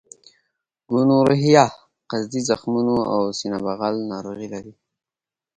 ګونورهیا 0.89 1.65
قصدي 2.09 2.41
زخمونو 2.49 2.95
او 3.13 3.21
سینه 3.37 3.59
بغل 3.65 3.95
ناروغۍ 4.11 4.47
لري. 4.53 4.73